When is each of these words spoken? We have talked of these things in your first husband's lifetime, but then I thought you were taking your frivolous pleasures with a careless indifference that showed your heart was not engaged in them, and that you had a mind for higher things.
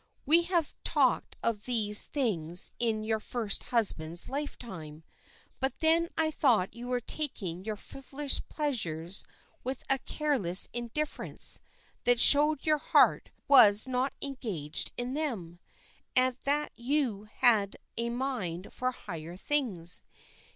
We 0.25 0.41
have 0.45 0.73
talked 0.83 1.37
of 1.43 1.65
these 1.65 2.07
things 2.07 2.71
in 2.79 3.03
your 3.03 3.19
first 3.19 3.65
husband's 3.65 4.27
lifetime, 4.27 5.03
but 5.59 5.75
then 5.75 6.09
I 6.17 6.31
thought 6.31 6.73
you 6.73 6.87
were 6.87 6.99
taking 6.99 7.63
your 7.63 7.75
frivolous 7.75 8.39
pleasures 8.39 9.25
with 9.63 9.83
a 9.91 9.99
careless 9.99 10.71
indifference 10.73 11.61
that 12.05 12.19
showed 12.19 12.65
your 12.65 12.79
heart 12.79 13.29
was 13.47 13.87
not 13.87 14.13
engaged 14.23 14.91
in 14.97 15.13
them, 15.13 15.59
and 16.15 16.35
that 16.45 16.71
you 16.73 17.29
had 17.35 17.77
a 17.95 18.09
mind 18.09 18.73
for 18.73 18.89
higher 18.89 19.37
things. 19.37 20.01